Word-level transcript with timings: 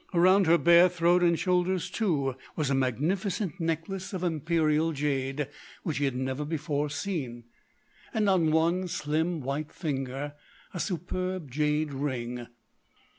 Around 0.15 0.47
her 0.47 0.57
bare 0.57 0.89
throat 0.89 1.21
and 1.21 1.37
shoulders, 1.37 1.87
too, 1.91 2.35
was 2.55 2.71
a 2.71 2.73
magnificent 2.73 3.59
necklace 3.59 4.13
of 4.13 4.23
imperial 4.23 4.93
jade 4.93 5.47
which 5.83 5.97
he 5.99 6.05
had 6.05 6.15
never 6.15 6.43
before 6.43 6.89
seen; 6.89 7.43
and 8.11 8.27
on 8.27 8.49
one 8.49 8.87
slim, 8.87 9.41
white 9.41 9.71
finger 9.71 10.33
a 10.73 10.79
superb 10.79 11.51
jade 11.51 11.93
ring. 11.93 12.47